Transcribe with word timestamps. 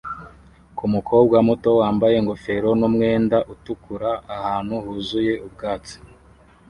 ku 0.77 0.85
mukobwa 0.93 1.37
muto 1.47 1.69
wambaye 1.79 2.15
ingofero 2.17 2.69
n'umwenda 2.79 3.37
utukura 3.53 4.11
ahantu 4.35 4.73
huzuye 4.83 5.33
ubwatsi 5.45 5.97